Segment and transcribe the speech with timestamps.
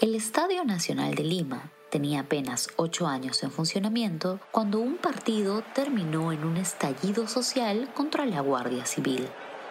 [0.00, 6.30] El Estadio Nacional de Lima tenía apenas ocho años en funcionamiento cuando un partido terminó
[6.30, 9.26] en un estallido social contra la Guardia Civil.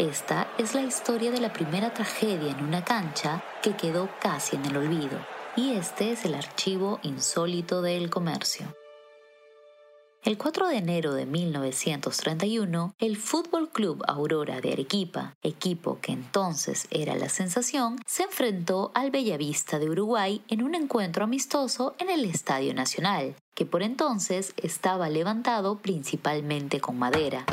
[0.00, 4.64] Esta es la historia de la primera tragedia en una cancha que quedó casi en
[4.64, 8.74] el olvido, y este es el archivo insólito del comercio.
[10.28, 16.86] El 4 de enero de 1931, el Fútbol Club Aurora de Arequipa, equipo que entonces
[16.90, 22.26] era la sensación, se enfrentó al Bellavista de Uruguay en un encuentro amistoso en el
[22.26, 27.46] Estadio Nacional, que por entonces estaba levantado principalmente con madera.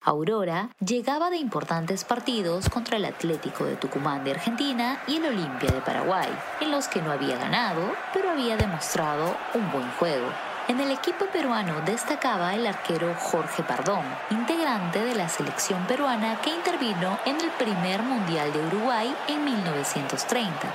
[0.00, 5.70] Aurora llegaba de importantes partidos contra el Atlético de Tucumán de Argentina y el Olimpia
[5.70, 6.30] de Paraguay,
[6.62, 10.28] en los que no había ganado, pero había demostrado un buen juego.
[10.68, 16.50] En el equipo peruano destacaba el arquero Jorge Pardón, integrante de la selección peruana que
[16.50, 20.74] intervino en el primer Mundial de Uruguay en 1930.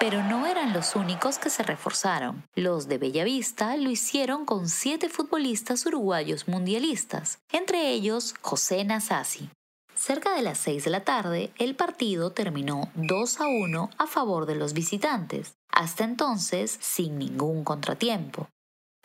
[0.00, 2.44] Pero no eran los únicos que se reforzaron.
[2.54, 9.50] Los de Bellavista lo hicieron con siete futbolistas uruguayos mundialistas, entre ellos José Nasasi.
[9.94, 14.46] Cerca de las 6 de la tarde, el partido terminó 2 a 1 a favor
[14.46, 18.48] de los visitantes, hasta entonces sin ningún contratiempo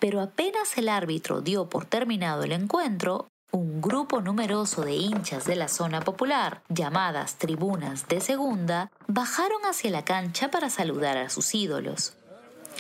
[0.01, 5.55] pero apenas el árbitro dio por terminado el encuentro, un grupo numeroso de hinchas de
[5.55, 11.53] la zona popular, llamadas tribunas de segunda, bajaron hacia la cancha para saludar a sus
[11.53, 12.15] ídolos.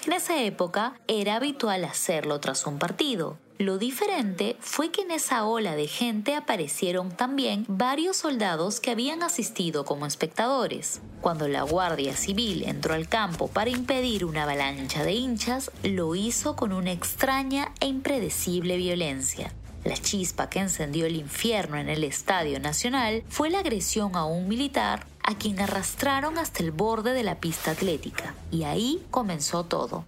[0.07, 3.37] En esa época era habitual hacerlo tras un partido.
[3.61, 9.21] Lo diferente fue que en esa ola de gente aparecieron también varios soldados que habían
[9.21, 10.99] asistido como espectadores.
[11.21, 16.55] Cuando la Guardia Civil entró al campo para impedir una avalancha de hinchas, lo hizo
[16.55, 19.53] con una extraña e impredecible violencia.
[19.83, 24.47] La chispa que encendió el infierno en el Estadio Nacional fue la agresión a un
[24.47, 28.33] militar a quien arrastraron hasta el borde de la pista atlética.
[28.49, 30.05] Y ahí comenzó todo.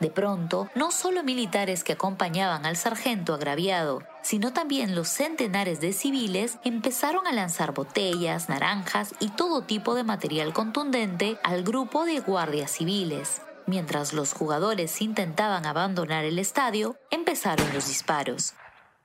[0.00, 5.92] De pronto, no solo militares que acompañaban al sargento agraviado, sino también los centenares de
[5.92, 12.20] civiles empezaron a lanzar botellas, naranjas y todo tipo de material contundente al grupo de
[12.20, 13.42] guardias civiles.
[13.66, 18.54] Mientras los jugadores intentaban abandonar el estadio, empezaron los disparos.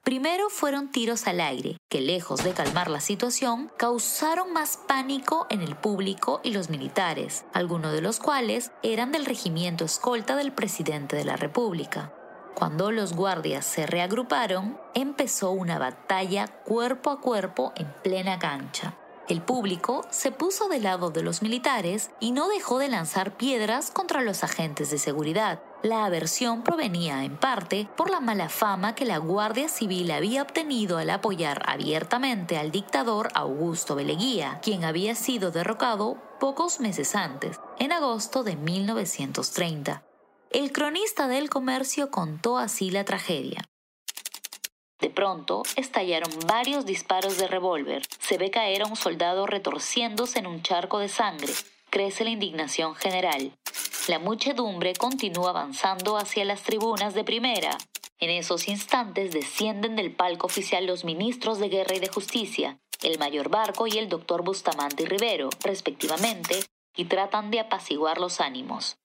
[0.03, 5.61] Primero fueron tiros al aire, que lejos de calmar la situación, causaron más pánico en
[5.61, 11.15] el público y los militares, algunos de los cuales eran del regimiento escolta del presidente
[11.15, 12.11] de la República.
[12.53, 18.97] Cuando los guardias se reagruparon, empezó una batalla cuerpo a cuerpo en plena cancha.
[19.29, 23.89] El público se puso del lado de los militares y no dejó de lanzar piedras
[23.89, 25.61] contra los agentes de seguridad.
[25.83, 30.97] La aversión provenía en parte por la mala fama que la Guardia Civil había obtenido
[30.97, 37.91] al apoyar abiertamente al dictador Augusto Beleguía, quien había sido derrocado pocos meses antes, en
[37.91, 40.03] agosto de 1930.
[40.51, 43.65] El cronista del comercio contó así la tragedia.
[45.01, 48.03] De pronto, estallaron varios disparos de revólver.
[48.21, 51.51] Se ve caer a un soldado retorciéndose en un charco de sangre.
[51.89, 53.51] Crece la indignación general.
[54.09, 57.77] La muchedumbre continúa avanzando hacia las tribunas de primera.
[58.19, 63.17] En esos instantes descienden del palco oficial los ministros de Guerra y de Justicia, el
[63.17, 66.65] mayor Barco y el doctor Bustamante y Rivero, respectivamente,
[66.97, 68.97] y tratan de apaciguar los ánimos.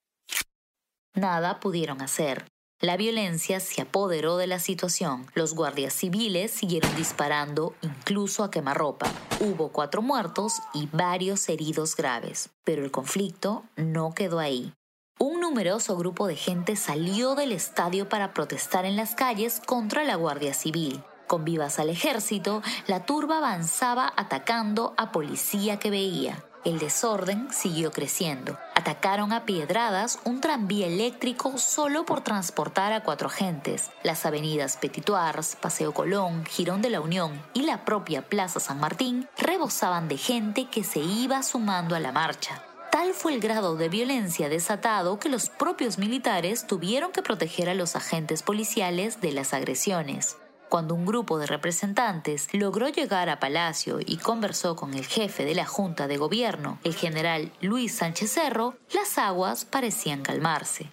[1.15, 2.47] Nada pudieron hacer.
[2.81, 5.27] La violencia se apoderó de la situación.
[5.35, 9.12] Los guardias civiles siguieron disparando incluso a quemarropa.
[9.41, 12.51] Hubo cuatro muertos y varios heridos graves.
[12.65, 14.73] Pero el conflicto no quedó ahí.
[15.20, 20.15] Un numeroso grupo de gente salió del estadio para protestar en las calles contra la
[20.15, 21.03] Guardia Civil.
[21.26, 26.44] Con vivas al ejército, la turba avanzaba atacando a policía que veía.
[26.65, 28.56] El desorden siguió creciendo.
[28.76, 33.91] Atacaron a piedradas un tranvía eléctrico solo por transportar a cuatro agentes.
[34.05, 39.29] Las avenidas Petitoars, Paseo Colón, Girón de la Unión y la propia Plaza San Martín
[39.37, 42.62] rebosaban de gente que se iba sumando a la marcha.
[42.99, 47.75] Tal fue el grado de violencia desatado que los propios militares tuvieron que proteger a
[47.75, 50.37] los agentes policiales de las agresiones.
[50.69, 55.55] Cuando un grupo de representantes logró llegar a Palacio y conversó con el jefe de
[55.55, 60.91] la Junta de Gobierno, el general Luis Sánchez Cerro, las aguas parecían calmarse.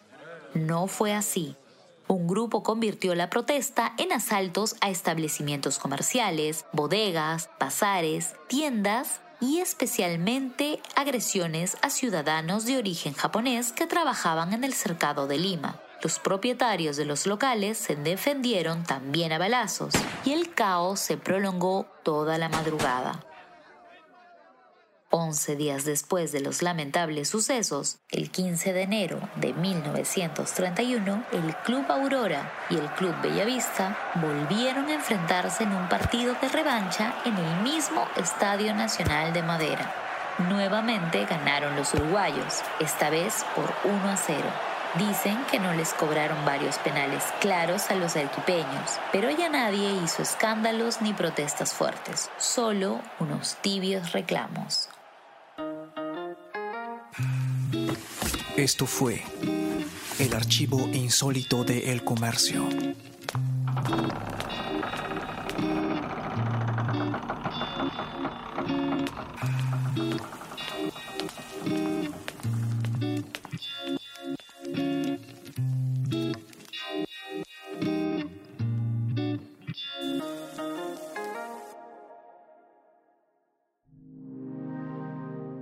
[0.54, 1.56] No fue así.
[2.08, 10.82] Un grupo convirtió la protesta en asaltos a establecimientos comerciales, bodegas, bazares, tiendas y especialmente
[10.96, 15.80] agresiones a ciudadanos de origen japonés que trabajaban en el cercado de Lima.
[16.02, 19.94] Los propietarios de los locales se defendieron también a balazos
[20.24, 23.24] y el caos se prolongó toda la madrugada.
[25.18, 31.90] Once días después de los lamentables sucesos, el 15 de enero de 1931, el Club
[31.90, 37.62] Aurora y el Club Bellavista volvieron a enfrentarse en un partido de revancha en el
[37.62, 39.90] mismo Estadio Nacional de Madera.
[40.50, 44.44] Nuevamente ganaron los uruguayos, esta vez por 1 a 0.
[44.96, 50.24] Dicen que no les cobraron varios penales claros a los arequipeños, pero ya nadie hizo
[50.24, 54.90] escándalos ni protestas fuertes, solo unos tibios reclamos.
[58.58, 59.22] Esto fue
[60.18, 62.70] el archivo insólito de El Comercio.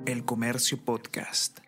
[0.06, 1.63] El Comercio Podcast.